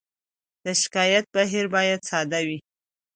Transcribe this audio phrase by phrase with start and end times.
[0.63, 2.57] د شکایت بهیر باید ساده وي.